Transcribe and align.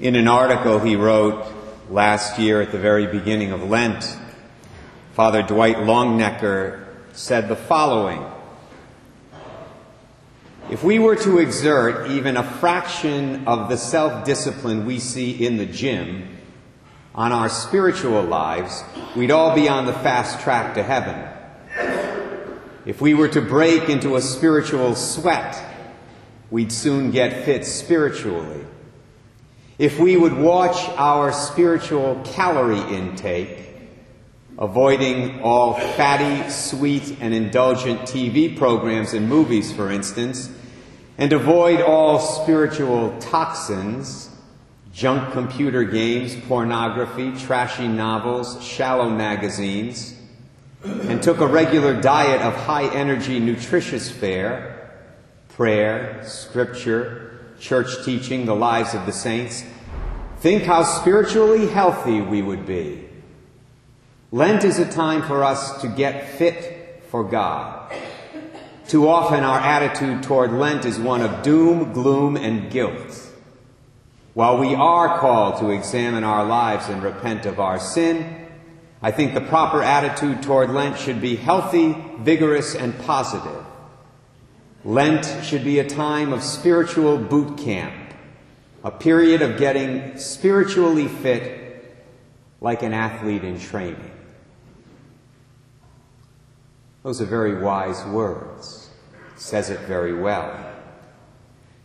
In 0.00 0.14
an 0.14 0.28
article 0.28 0.78
he 0.78 0.94
wrote 0.94 1.44
last 1.90 2.38
year 2.38 2.62
at 2.62 2.70
the 2.70 2.78
very 2.78 3.08
beginning 3.08 3.50
of 3.50 3.68
Lent, 3.68 4.16
Father 5.14 5.42
Dwight 5.42 5.78
Longenecker 5.78 6.84
said 7.14 7.48
the 7.48 7.56
following 7.56 8.24
If 10.70 10.84
we 10.84 11.00
were 11.00 11.16
to 11.16 11.38
exert 11.38 12.12
even 12.12 12.36
a 12.36 12.44
fraction 12.44 13.48
of 13.48 13.68
the 13.68 13.76
self 13.76 14.24
discipline 14.24 14.86
we 14.86 15.00
see 15.00 15.44
in 15.44 15.56
the 15.56 15.66
gym 15.66 16.28
on 17.12 17.32
our 17.32 17.48
spiritual 17.48 18.22
lives, 18.22 18.84
we'd 19.16 19.32
all 19.32 19.52
be 19.52 19.68
on 19.68 19.84
the 19.84 19.94
fast 19.94 20.38
track 20.42 20.74
to 20.74 20.82
heaven. 20.84 21.28
If 22.86 23.00
we 23.00 23.14
were 23.14 23.28
to 23.30 23.40
break 23.40 23.88
into 23.88 24.14
a 24.14 24.22
spiritual 24.22 24.94
sweat, 24.94 25.60
we'd 26.52 26.70
soon 26.70 27.10
get 27.10 27.44
fit 27.44 27.66
spiritually. 27.66 28.64
If 29.78 30.00
we 30.00 30.16
would 30.16 30.36
watch 30.36 30.88
our 30.96 31.32
spiritual 31.32 32.20
calorie 32.24 32.80
intake, 32.96 33.64
avoiding 34.58 35.40
all 35.42 35.74
fatty, 35.74 36.50
sweet, 36.50 37.18
and 37.20 37.32
indulgent 37.32 38.00
TV 38.00 38.58
programs 38.58 39.14
and 39.14 39.28
movies, 39.28 39.72
for 39.72 39.88
instance, 39.88 40.50
and 41.16 41.32
avoid 41.32 41.80
all 41.80 42.18
spiritual 42.18 43.16
toxins, 43.20 44.30
junk 44.92 45.32
computer 45.32 45.84
games, 45.84 46.34
pornography, 46.48 47.30
trashy 47.38 47.86
novels, 47.86 48.60
shallow 48.60 49.08
magazines, 49.08 50.12
and 50.82 51.22
took 51.22 51.38
a 51.38 51.46
regular 51.46 52.00
diet 52.00 52.40
of 52.40 52.52
high 52.56 52.92
energy, 52.92 53.38
nutritious 53.38 54.10
fare, 54.10 54.90
prayer, 55.50 56.20
scripture, 56.26 57.27
church 57.60 58.04
teaching, 58.04 58.46
the 58.46 58.54
lives 58.54 58.94
of 58.94 59.06
the 59.06 59.12
saints, 59.12 59.64
think 60.38 60.62
how 60.64 60.82
spiritually 60.82 61.66
healthy 61.66 62.20
we 62.20 62.42
would 62.42 62.66
be. 62.66 63.08
Lent 64.30 64.64
is 64.64 64.78
a 64.78 64.90
time 64.90 65.22
for 65.22 65.42
us 65.42 65.80
to 65.80 65.88
get 65.88 66.38
fit 66.38 67.02
for 67.10 67.24
God. 67.24 67.92
Too 68.86 69.08
often 69.08 69.44
our 69.44 69.58
attitude 69.58 70.22
toward 70.22 70.52
Lent 70.52 70.84
is 70.84 70.98
one 70.98 71.22
of 71.22 71.42
doom, 71.42 71.92
gloom, 71.92 72.36
and 72.36 72.70
guilt. 72.70 73.28
While 74.34 74.58
we 74.58 74.74
are 74.74 75.18
called 75.18 75.58
to 75.60 75.70
examine 75.70 76.24
our 76.24 76.44
lives 76.44 76.88
and 76.88 77.02
repent 77.02 77.44
of 77.44 77.58
our 77.58 77.80
sin, 77.80 78.46
I 79.02 79.10
think 79.10 79.34
the 79.34 79.40
proper 79.40 79.82
attitude 79.82 80.42
toward 80.42 80.70
Lent 80.70 80.98
should 80.98 81.20
be 81.20 81.36
healthy, 81.36 81.96
vigorous, 82.18 82.74
and 82.74 82.98
positive. 83.00 83.64
Lent 84.84 85.44
should 85.44 85.64
be 85.64 85.78
a 85.80 85.88
time 85.88 86.32
of 86.32 86.42
spiritual 86.42 87.18
boot 87.18 87.58
camp, 87.58 87.94
a 88.84 88.90
period 88.90 89.42
of 89.42 89.58
getting 89.58 90.16
spiritually 90.18 91.08
fit 91.08 91.96
like 92.60 92.82
an 92.82 92.92
athlete 92.92 93.44
in 93.44 93.58
training. 93.58 94.10
Those 97.02 97.20
are 97.20 97.26
very 97.26 97.60
wise 97.60 98.04
words. 98.06 98.90
Says 99.36 99.70
it 99.70 99.80
very 99.80 100.14
well. 100.14 100.64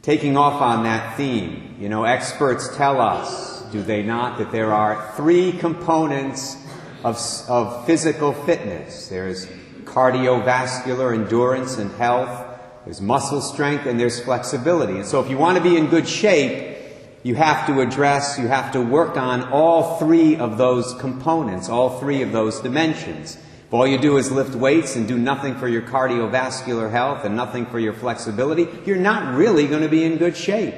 Taking 0.02 0.38
off 0.38 0.62
on 0.62 0.84
that 0.84 1.16
theme, 1.16 1.78
you 1.80 1.88
know, 1.88 2.04
experts 2.04 2.76
tell 2.76 3.00
us, 3.00 3.62
do 3.72 3.82
they 3.82 4.04
not, 4.04 4.38
that 4.40 4.52
there 4.52 4.74
are 4.74 5.14
three 5.16 5.52
components 5.54 6.58
of, 7.04 7.18
of 7.48 7.86
physical 7.86 8.34
fitness. 8.34 9.08
There's 9.08 9.48
cardiovascular 9.84 11.14
endurance 11.14 11.78
and 11.78 11.92
health, 11.92 12.53
there's 12.86 13.02
muscle 13.02 13.42
strength, 13.42 13.86
and 13.86 14.00
there's 14.00 14.20
flexibility. 14.20 14.94
And 14.94 15.06
so 15.06 15.22
if 15.22 15.30
you 15.30 15.38
want 15.38 15.58
to 15.58 15.64
be 15.64 15.78
in 15.78 15.88
good 15.88 16.08
shape, 16.08 16.78
you 17.24 17.36
have 17.36 17.66
to 17.68 17.80
address, 17.80 18.38
you 18.38 18.48
have 18.48 18.74
to 18.74 18.82
work 18.82 19.16
on 19.16 19.44
all 19.52 19.98
three 19.98 20.36
of 20.36 20.58
those 20.58 20.94
components, 20.96 21.70
all 21.70 22.00
three 22.00 22.22
of 22.22 22.34
those 22.34 22.60
dimensions. 22.60 23.38
If 23.68 23.74
all 23.74 23.88
you 23.88 23.98
do 23.98 24.18
is 24.18 24.30
lift 24.32 24.54
weights 24.54 24.98
and 24.98 25.08
do 25.08 25.18
nothing 25.18 25.56
for 25.56 25.70
your 25.70 25.82
cardiovascular 25.84 26.92
health 26.92 27.24
and 27.24 27.36
nothing 27.36 27.66
for 27.66 27.80
your 27.80 27.94
flexibility, 27.94 28.68
you're 28.86 28.98
not 28.98 29.36
really 29.36 29.68
going 29.68 29.84
to 29.84 29.90
be 29.90 30.04
in 30.04 30.18
good 30.18 30.36
shape. 30.36 30.76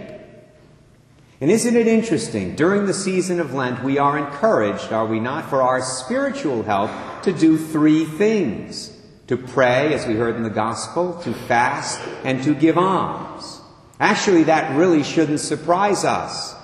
And 1.41 1.51
isn't 1.51 1.75
it 1.75 1.87
interesting? 1.87 2.55
During 2.55 2.85
the 2.85 2.93
season 2.93 3.39
of 3.39 3.53
Lent, 3.53 3.83
we 3.83 3.97
are 3.97 4.17
encouraged, 4.17 4.93
are 4.93 5.05
we 5.05 5.19
not, 5.19 5.49
for 5.49 5.63
our 5.63 5.81
spiritual 5.81 6.63
health 6.63 6.91
to 7.23 7.33
do 7.33 7.57
three 7.57 8.05
things 8.05 8.94
to 9.27 9.37
pray, 9.37 9.93
as 9.93 10.05
we 10.05 10.13
heard 10.13 10.35
in 10.35 10.43
the 10.43 10.49
Gospel, 10.49 11.19
to 11.23 11.33
fast, 11.33 11.99
and 12.23 12.43
to 12.43 12.53
give 12.53 12.77
alms. 12.77 13.61
Actually, 13.99 14.43
that 14.43 14.75
really 14.77 15.03
shouldn't 15.03 15.39
surprise 15.39 16.03
us. 16.05 16.55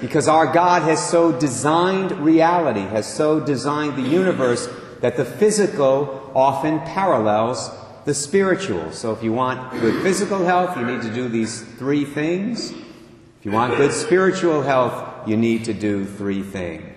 Because 0.00 0.28
our 0.28 0.52
God 0.52 0.82
has 0.82 1.04
so 1.08 1.32
designed 1.32 2.12
reality, 2.12 2.80
has 2.80 3.12
so 3.12 3.40
designed 3.40 3.96
the 3.96 4.08
universe, 4.08 4.68
that 5.00 5.16
the 5.16 5.24
physical 5.24 6.30
often 6.34 6.80
parallels 6.80 7.70
the 8.04 8.14
spiritual. 8.14 8.92
So 8.92 9.12
if 9.12 9.22
you 9.22 9.32
want 9.32 9.70
good 9.80 10.02
physical 10.02 10.44
health, 10.44 10.76
you 10.76 10.84
need 10.84 11.02
to 11.02 11.12
do 11.12 11.28
these 11.28 11.62
three 11.62 12.04
things. 12.04 12.70
If 12.70 13.44
you 13.44 13.52
want 13.52 13.76
good 13.76 13.92
spiritual 13.92 14.62
health, 14.62 15.28
you 15.28 15.36
need 15.36 15.64
to 15.64 15.74
do 15.74 16.04
three 16.04 16.42
things. 16.42 16.89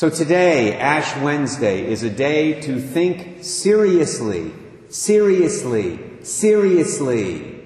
So 0.00 0.08
today, 0.08 0.78
Ash 0.78 1.14
Wednesday, 1.20 1.84
is 1.86 2.02
a 2.02 2.08
day 2.08 2.58
to 2.62 2.80
think 2.80 3.44
seriously, 3.44 4.50
seriously, 4.88 6.24
seriously 6.24 7.60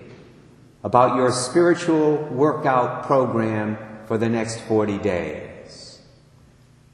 about 0.83 1.15
your 1.15 1.31
spiritual 1.31 2.17
workout 2.17 3.07
program 3.07 3.79
for 4.07 4.19
the 4.19 4.29
next 4.29 4.59
40 4.63 4.99
days. 4.99 6.01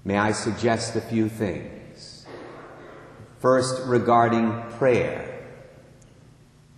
May 0.04 0.18
I 0.18 0.32
suggest 0.32 0.94
a 0.94 1.00
few 1.00 1.30
things? 1.30 2.26
First, 3.38 3.86
regarding 3.86 4.60
prayer. 4.72 5.42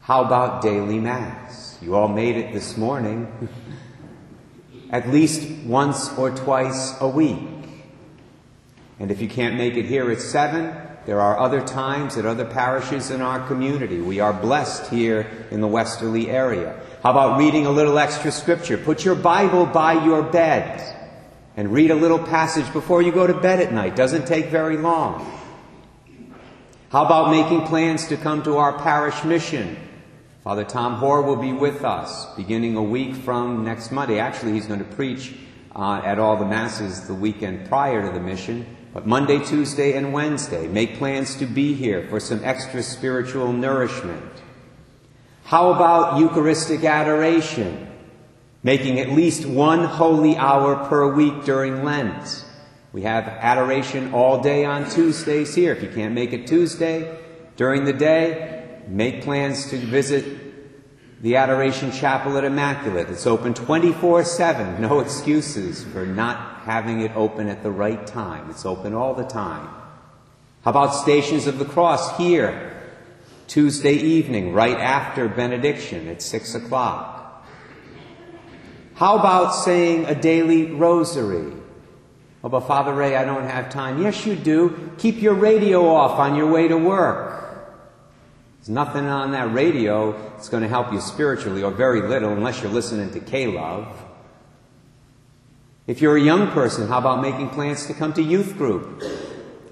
How 0.03 0.23
about 0.23 0.63
daily 0.63 1.01
Mass? 1.01 1.79
You 1.83 1.97
all 1.97 2.07
made 2.07 2.37
it 2.37 2.53
this 2.53 2.77
morning. 2.77 3.27
At 4.91 5.09
least 5.09 5.67
once 5.67 6.17
or 6.17 6.31
twice 6.31 6.95
a 7.01 7.09
week. 7.09 7.52
And 9.03 9.11
if 9.11 9.21
you 9.21 9.29
can't 9.29 9.57
make 9.57 9.75
it 9.75 9.85
here 9.85 10.11
at 10.11 10.21
7, 10.21 10.75
there 11.07 11.21
are 11.21 11.39
other 11.39 11.61
times 11.61 12.17
at 12.17 12.25
other 12.25 12.45
parishes 12.45 13.11
in 13.11 13.21
our 13.21 13.45
community. 13.49 14.01
We 14.01 14.21
are 14.21 14.33
blessed 14.33 14.91
here 14.91 15.27
in 15.51 15.61
the 15.61 15.67
Westerly 15.67 16.31
area. 16.31 16.81
How 17.03 17.11
about 17.11 17.39
reading 17.39 17.67
a 17.67 17.71
little 17.71 17.99
extra 17.99 18.31
scripture? 18.31 18.79
Put 18.79 19.05
your 19.05 19.17
Bible 19.17 19.67
by 19.67 20.05
your 20.05 20.23
bed 20.23 20.81
and 21.57 21.73
read 21.73 21.91
a 21.91 21.97
little 21.97 22.21
passage 22.21 22.73
before 22.73 23.03
you 23.03 23.11
go 23.11 23.27
to 23.27 23.35
bed 23.35 23.61
at 23.61 23.73
night. 23.73 23.97
Doesn't 23.97 24.27
take 24.27 24.47
very 24.47 24.77
long. 24.77 25.29
How 26.91 27.05
about 27.05 27.33
making 27.33 27.67
plans 27.67 28.07
to 28.07 28.17
come 28.17 28.45
to 28.45 28.59
our 28.59 28.79
parish 28.79 29.25
mission 29.25 29.77
Father 30.45 30.65
Tom 30.65 30.95
Hoare 30.95 31.23
will 31.23 31.37
be 31.37 31.53
with 31.53 31.85
us 31.85 32.27
beginning 32.35 32.75
a 32.75 32.83
week 32.83 33.15
from 33.15 33.65
next 33.65 33.93
Monday. 33.93 34.19
Actually, 34.19 34.55
he's 34.55 34.67
going 34.67 34.81
to 34.81 34.97
preach 34.97 35.35
uh, 35.77 36.03
at 36.05 36.19
all 36.19 36.37
the 36.37 36.45
masses 36.45 37.07
the 37.07 37.15
weekend 37.15 37.69
prior 37.69 38.03
to 38.03 38.13
the 38.13 38.19
mission. 38.19 38.67
But 38.93 39.07
Monday, 39.07 39.43
Tuesday, 39.43 39.97
and 39.97 40.13
Wednesday, 40.13 40.69
make 40.69 40.99
plans 40.99 41.37
to 41.37 41.47
be 41.47 41.75
here 41.75 42.07
for 42.09 42.21
some 42.21 42.45
extra 42.45 42.83
spiritual 42.83 43.53
nourishment. 43.53 44.23
How 45.45 45.73
about 45.73 46.19
Eucharistic 46.19 46.85
adoration? 46.85 47.89
Making 48.63 49.01
at 49.01 49.11
least 49.11 49.47
one 49.47 49.85
holy 49.85 50.37
hour 50.37 50.89
per 50.89 51.13
week 51.15 51.45
during 51.45 51.85
Lent. 51.85 52.45
We 52.93 53.03
have 53.03 53.25
adoration 53.27 54.13
all 54.13 54.43
day 54.43 54.67
on 54.67 54.89
Tuesdays 54.91 55.55
here. 55.55 55.73
If 55.73 55.83
you 55.83 55.89
can't 55.89 56.15
make 56.15 56.35
it 56.35 56.47
Tuesday, 56.47 57.19
during 57.57 57.85
the 57.85 57.93
day, 57.95 58.81
make 58.87 59.23
plans 59.23 59.71
to 59.71 59.79
visit 59.79 60.42
the 61.23 61.37
Adoration 61.37 61.93
Chapel 61.93 62.37
at 62.37 62.43
Immaculate. 62.43 63.09
It's 63.09 63.29
open 63.29 63.55
24 63.55 64.25
7. 64.25 64.83
No 64.83 64.99
excuses 64.99 65.85
for 65.85 66.05
not 66.05 66.63
having 66.63 67.01
it 67.01 67.13
open 67.15 67.49
at 67.49 67.63
the 67.63 67.71
right 67.71 68.05
time. 68.07 68.51
It's 68.51 68.67
open 68.67 68.93
all 68.93 69.15
the 69.15 69.25
time. 69.25 69.69
How 70.65 70.73
about 70.73 70.95
Stations 70.95 71.47
of 71.47 71.59
the 71.59 71.65
Cross 71.65 72.19
here? 72.19 72.69
Tuesday 73.47 73.95
evening, 73.95 74.53
right 74.53 74.77
after 74.77 75.29
benediction 75.29 76.09
at 76.09 76.23
6 76.23 76.55
o'clock. 76.57 77.47
How 78.95 79.19
about 79.19 79.53
saying 79.53 80.07
a 80.07 80.15
daily 80.15 80.73
rosary? 80.73 81.53
Oh, 82.45 82.49
but 82.49 82.61
Father 82.61 82.93
Ray, 82.93 83.17
I 83.17 83.25
don't 83.25 83.49
have 83.49 83.71
time. 83.71 84.03
Yes, 84.03 84.27
you 84.27 84.35
do. 84.35 84.91
Keep 84.99 85.23
your 85.23 85.35
radio 85.35 85.87
off 85.87 86.19
on 86.19 86.35
your 86.35 86.51
way 86.51 86.67
to 86.67 86.77
work. 86.77 87.42
There's 88.63 88.69
nothing 88.69 89.07
on 89.07 89.33
that 89.33 89.53
radio 89.53 90.13
that's 90.13 90.49
going 90.49 90.63
to 90.63 90.69
help 90.69 90.93
you 90.93 91.01
spiritually, 91.01 91.65
or 91.65 91.73
very 91.73 92.01
little, 92.03 92.31
unless 92.31 92.63
you're 92.63 92.71
listening 92.71 93.11
to 93.11 93.19
K-Love. 93.19 93.89
If 95.89 96.01
you're 96.01 96.17
a 96.17 96.23
young 96.23 96.47
person, 96.53 96.87
how 96.87 96.99
about 96.99 97.23
making 97.23 97.49
plans 97.49 97.87
to 97.87 97.95
come 97.95 98.13
to 98.13 98.23
youth 98.23 98.57
group 98.57 99.03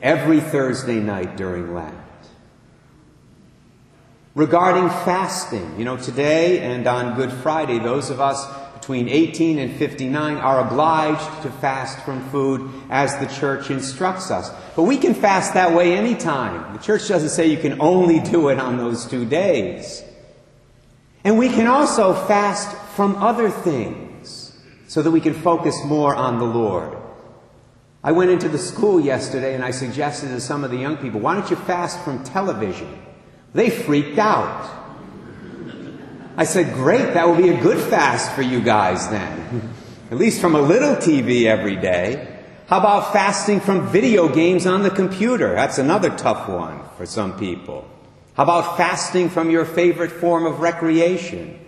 every 0.03 0.41
Thursday 0.41 0.99
night 0.99 1.37
during 1.37 1.73
Lent? 1.73 1.95
Regarding 4.35 4.89
fasting, 4.89 5.79
you 5.79 5.85
know, 5.85 5.97
today 5.97 6.59
and 6.59 6.85
on 6.89 7.15
Good 7.15 7.31
Friday, 7.31 7.79
those 7.79 8.11
of 8.11 8.21
us 8.21 8.45
between 8.81 9.11
18 9.11 9.59
and 9.59 9.77
59 9.77 10.37
are 10.39 10.67
obliged 10.67 11.43
to 11.43 11.51
fast 11.51 11.99
from 12.01 12.27
food 12.31 12.71
as 12.89 13.17
the 13.19 13.27
church 13.27 13.71
instructs 13.71 14.31
us. 14.31 14.51
But 14.75 14.85
we 14.85 14.97
can 14.97 15.13
fast 15.13 15.53
that 15.53 15.75
way 15.75 15.97
anytime. 15.97 16.73
The 16.73 16.83
church 16.83 17.07
doesn't 17.07 17.29
say 17.29 17.49
you 17.49 17.59
can 17.59 17.81
only 17.81 18.21
do 18.21 18.49
it 18.49 18.59
on 18.59 18.79
those 18.79 19.05
two 19.07 19.27
days. 19.27 20.03
And 21.25 21.39
we 21.39 21.51
can 21.51 21.67
also 21.67 22.15
fast 22.15 22.75
from 22.97 23.17
other 23.17 23.51
things 23.51 24.59
so 24.89 25.03
that 25.03 25.11
we 25.11 25.21
can 25.21 25.35
focus 25.35 25.77
more 25.85 26.17
on 26.17 26.39
the 26.39 26.47
Lord. 26.47 26.97
I 28.03 28.13
went 28.13 28.31
into 28.31 28.49
the 28.49 28.57
school 28.57 28.99
yesterday 28.99 29.55
and 29.55 29.63
I 29.63 29.73
suggested 29.73 30.29
to 30.29 30.41
some 30.41 30.65
of 30.65 30.71
the 30.71 30.79
young 30.79 30.97
people, 30.97 31.21
why 31.21 31.35
don't 31.35 31.51
you 31.51 31.57
fast 31.57 32.03
from 32.03 32.25
television? 32.25 32.99
They 33.53 33.69
freaked 33.69 34.19
out. 34.19 34.80
I 36.41 36.45
said, 36.45 36.73
great, 36.73 37.13
that 37.13 37.29
will 37.29 37.37
be 37.37 37.51
a 37.51 37.61
good 37.61 37.79
fast 37.91 38.33
for 38.33 38.41
you 38.41 38.63
guys 38.63 39.11
then. 39.11 39.75
At 40.11 40.17
least 40.17 40.41
from 40.41 40.55
a 40.55 40.61
little 40.63 40.97
TV 40.97 41.45
every 41.45 41.77
day. 41.77 42.35
How 42.67 42.79
about 42.79 43.13
fasting 43.13 43.61
from 43.61 43.89
video 43.89 44.27
games 44.27 44.65
on 44.65 44.83
the 44.83 44.89
computer? 44.89 45.55
That's 45.55 45.77
another 45.77 46.09
tough 46.09 46.49
one 46.49 46.81
for 46.97 47.05
some 47.05 47.39
people. 47.39 47.87
How 48.33 48.45
about 48.45 48.79
fasting 48.79 49.29
from 49.29 49.51
your 49.51 49.67
favorite 49.67 50.13
form 50.13 50.47
of 50.47 50.61
recreation? 50.61 51.61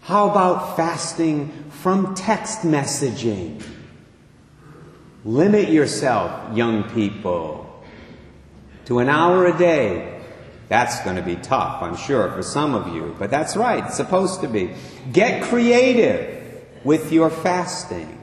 How 0.00 0.30
about 0.30 0.78
fasting 0.78 1.52
from 1.68 2.14
text 2.14 2.60
messaging? 2.60 3.62
Limit 5.22 5.68
yourself, 5.68 6.56
young 6.56 6.84
people, 6.94 7.84
to 8.86 9.00
an 9.00 9.10
hour 9.10 9.44
a 9.44 9.58
day. 9.58 10.09
That's 10.70 11.00
going 11.00 11.16
to 11.16 11.22
be 11.22 11.34
tough, 11.34 11.82
I'm 11.82 11.96
sure, 11.96 12.30
for 12.30 12.44
some 12.44 12.76
of 12.76 12.94
you, 12.94 13.16
but 13.18 13.28
that's 13.28 13.56
right, 13.56 13.84
it's 13.84 13.96
supposed 13.96 14.40
to 14.42 14.46
be. 14.46 14.72
Get 15.12 15.42
creative 15.42 16.64
with 16.84 17.10
your 17.10 17.28
fasting. 17.28 18.18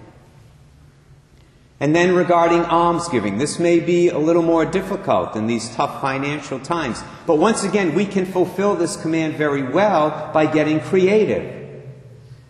And 1.82 1.94
then 1.94 2.16
regarding 2.16 2.62
almsgiving, 2.62 3.38
this 3.38 3.60
may 3.60 3.82
be 3.82 4.08
a 4.08 4.18
little 4.18 4.44
more 4.44 4.64
difficult 4.64 5.36
in 5.36 5.48
these 5.48 5.76
tough 5.76 6.00
financial 6.00 6.58
times. 6.58 7.04
But 7.26 7.36
once 7.36 7.66
again, 7.66 7.94
we 7.94 8.06
can 8.06 8.26
fulfill 8.26 8.76
this 8.76 8.96
command 8.96 9.36
very 9.36 9.64
well 9.64 10.32
by 10.34 10.46
getting 10.46 10.80
creative. 10.80 11.84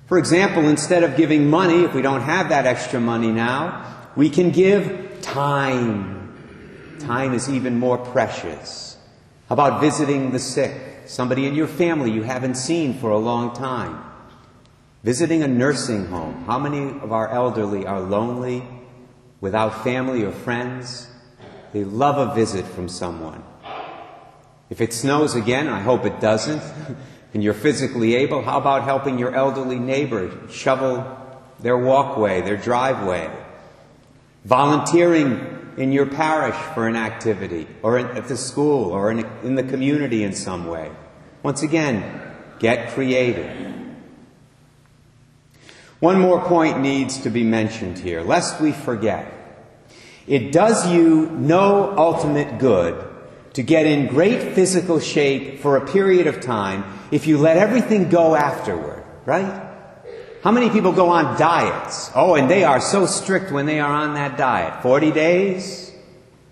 For 0.06 0.20
example, 0.20 0.70
instead 0.70 1.02
of 1.02 1.18
giving 1.18 1.50
money, 1.50 1.84
if 1.84 1.96
we 1.96 2.04
don't 2.04 2.22
have 2.22 2.50
that 2.50 2.68
extra 2.68 3.00
money 3.00 3.32
now, 3.32 3.84
we 4.16 4.30
can 4.30 4.52
give 4.52 5.22
time. 5.24 6.96
Time 7.00 7.34
is 7.34 7.50
even 7.50 7.80
more 7.80 7.98
precious. 7.98 8.97
About 9.50 9.82
visiting 9.82 10.32
the 10.32 10.40
sick? 10.40 10.74
Somebody 11.06 11.46
in 11.46 11.56
your 11.56 11.68
family 11.68 12.12
you 12.12 12.24
haven't 12.24 12.56
seen 12.56 12.94
for 13.00 13.12
a 13.12 13.18
long 13.18 13.56
time. 13.56 14.04
Visiting 15.04 15.44
a 15.44 15.48
nursing 15.48 16.08
home. 16.08 16.44
How 16.46 16.60
many 16.60 17.00
of 17.00 17.12
our 17.12 17.30
elderly 17.30 17.86
are 17.86 18.02
lonely 18.02 18.64
without 19.40 19.84
family 19.84 20.24
or 20.24 20.32
friends, 20.32 21.08
they 21.74 21.84
love 21.84 22.18
a 22.18 22.34
visit 22.34 22.66
from 22.66 22.90
someone. 22.90 23.44
If 24.70 24.82
it 24.82 24.94
snows 24.94 25.36
again, 25.36 25.68
I 25.68 25.80
hope 25.80 26.06
it 26.06 26.20
doesn't, 26.20 26.62
and 27.34 27.44
you're 27.44 27.54
physically 27.54 28.16
able, 28.16 28.42
how 28.42 28.58
about 28.58 28.84
helping 28.84 29.20
your 29.20 29.34
elderly 29.34 29.80
neighbor 29.80 30.50
shovel 30.50 31.18
their 31.60 31.78
walkway, 31.78 32.42
their 32.42 32.58
driveway? 32.58 33.32
Volunteering 34.48 35.74
in 35.76 35.92
your 35.92 36.06
parish 36.06 36.56
for 36.74 36.88
an 36.88 36.96
activity, 36.96 37.68
or 37.84 38.00
at 38.00 38.30
the 38.30 38.38
school, 38.38 38.92
or 38.92 39.12
in, 39.12 39.26
in 39.44 39.56
the 39.56 39.64
community 39.64 40.24
in 40.24 40.32
some 40.32 40.68
way. 40.68 40.90
Once 41.44 41.64
again, 41.64 42.34
get 42.58 42.94
creative. 42.94 43.52
One 46.00 46.22
more 46.22 46.42
point 46.46 46.80
needs 46.80 47.18
to 47.24 47.30
be 47.30 47.44
mentioned 47.44 48.00
here, 48.00 48.22
lest 48.22 48.62
we 48.62 48.72
forget. 48.72 49.34
It 50.28 50.54
does 50.54 50.90
you 50.90 51.30
no 51.32 51.94
ultimate 51.98 52.58
good 52.58 53.04
to 53.52 53.64
get 53.64 53.86
in 53.86 54.08
great 54.08 54.54
physical 54.54 55.02
shape 55.02 55.60
for 55.60 55.76
a 55.76 55.86
period 55.86 56.26
of 56.26 56.40
time 56.40 56.86
if 57.12 57.28
you 57.28 57.38
let 57.38 57.58
everything 57.58 58.08
go 58.08 58.34
afterward, 58.34 59.04
right? 59.26 59.67
How 60.44 60.52
many 60.52 60.70
people 60.70 60.92
go 60.92 61.10
on 61.10 61.38
diets? 61.38 62.12
Oh, 62.14 62.36
and 62.36 62.50
they 62.50 62.64
are 62.64 62.80
so 62.80 63.06
strict 63.06 63.52
when 63.52 63.66
they 63.66 63.80
are 63.80 63.92
on 63.92 64.14
that 64.14 64.38
diet. 64.38 64.84
40 64.84 65.12
days? 65.12 65.92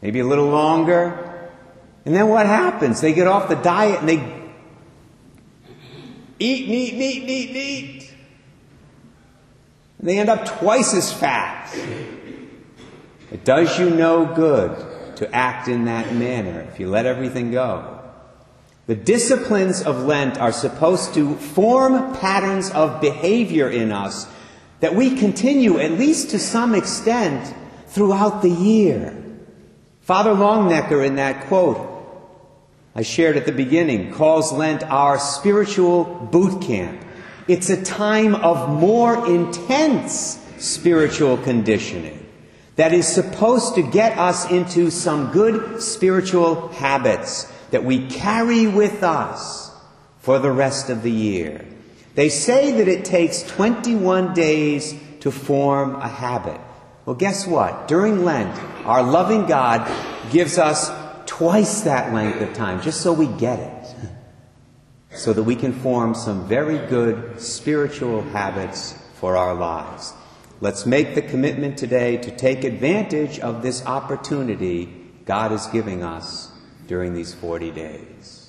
Maybe 0.02 0.20
a 0.20 0.26
little 0.26 0.50
longer? 0.50 1.50
And 2.06 2.16
then 2.16 2.28
what 2.28 2.46
happens? 2.46 3.02
They 3.02 3.14
get 3.14 3.28
off 3.28 3.50
the 3.50 3.56
diet 3.56 4.00
and 4.00 4.10
they 4.10 4.18
eat, 6.40 6.68
eat, 6.68 6.94
eat, 6.94 7.30
eat, 7.30 7.56
eat. 7.56 8.14
And 10.00 10.10
they 10.10 10.20
end 10.20 10.30
up 10.30 10.46
twice 10.46 10.94
as 10.94 11.12
fat. 11.12 11.74
It 13.32 13.44
does 13.44 13.80
you 13.80 13.90
no 13.90 14.26
good 14.26 15.18
to 15.18 15.34
act 15.34 15.68
in 15.68 15.86
that 15.86 16.14
manner 16.14 16.62
if 16.72 16.80
you 16.80 16.90
let 16.90 17.06
everything 17.06 17.52
go. 17.52 18.05
The 18.88 18.96
disciplines 18.96 19.82
of 19.82 20.04
Lent 20.04 20.38
are 20.38 20.52
supposed 20.52 21.16
to 21.16 21.36
form 21.36 22.16
patterns 22.18 22.70
of 22.70 23.02
behavior 23.02 23.68
in 23.68 23.92
us 23.92 24.28
that 24.80 24.94
we 24.94 25.16
continue, 25.16 25.80
at 25.80 25.94
least 25.94 26.30
to 26.32 26.40
some 26.40 26.76
extent, 26.76 27.54
throughout 27.88 28.44
the 28.44 28.50
year. 28.50 29.16
Father 30.02 30.32
Longenecker, 30.32 31.06
in 31.06 31.16
that 31.16 31.48
quote 31.48 31.92
I 32.94 33.02
shared 33.02 33.38
at 33.38 33.46
the 33.46 33.52
beginning, 33.52 34.14
calls 34.14 34.54
Lent 34.54 34.84
our 34.84 35.18
spiritual 35.18 36.06
boot 36.32 36.62
camp. 36.62 37.02
It's 37.48 37.70
a 37.70 37.84
time 37.84 38.36
of 38.36 38.70
more 38.70 39.28
intense 39.28 40.40
spiritual 40.60 41.38
conditioning 41.38 42.26
that 42.76 42.94
is 42.94 43.08
supposed 43.08 43.76
to 43.76 43.82
get 43.82 44.18
us 44.18 44.50
into 44.52 44.92
some 44.92 45.32
good 45.32 45.82
spiritual 45.82 46.70
habits 46.70 47.52
that 47.76 47.84
we 47.84 48.08
carry 48.08 48.68
with 48.68 49.04
us 49.04 49.70
for 50.20 50.40
the 50.40 50.50
rest 50.50 50.90
of 50.90 51.04
the 51.04 51.12
year. 51.12 51.66
They 52.14 52.30
say 52.30 52.72
that 52.72 52.88
it 52.88 53.04
takes 53.04 53.44
21 53.44 54.34
days 54.34 54.96
to 55.20 55.30
form 55.30 55.96
a 55.96 56.08
habit. 56.08 56.62
Well, 57.06 57.18
guess 57.18 57.46
what? 57.46 57.90
During 57.90 58.24
Lent, 58.24 58.58
our 58.86 59.04
loving 59.04 59.46
God 59.46 59.92
gives 60.32 60.58
us 60.58 60.90
twice 61.26 61.82
that 61.82 62.14
length 62.14 62.40
of 62.40 62.54
time 62.54 62.82
just 62.82 63.02
so 63.02 63.12
we 63.12 63.28
get 63.28 63.60
it 63.60 63.96
so 65.10 65.34
that 65.34 65.44
we 65.44 65.58
can 65.58 65.74
form 65.74 66.16
some 66.16 66.48
very 66.48 66.78
good 66.88 67.42
spiritual 67.42 68.22
habits 68.22 68.98
for 69.16 69.36
our 69.36 69.54
lives. 69.54 70.14
Let's 70.62 70.86
make 70.86 71.14
the 71.14 71.22
commitment 71.22 71.78
today 71.78 72.16
to 72.16 72.32
take 72.32 72.64
advantage 72.64 73.38
of 73.40 73.62
this 73.62 73.86
opportunity 73.86 75.12
God 75.26 75.52
is 75.52 75.68
giving 75.68 76.04
us 76.04 76.54
during 76.88 77.14
these 77.14 77.34
40 77.34 77.72
days. 77.72 78.45